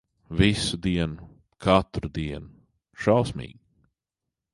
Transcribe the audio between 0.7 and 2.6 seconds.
dienu, katru dienu.